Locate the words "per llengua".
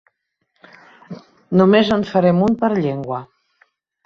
2.65-3.21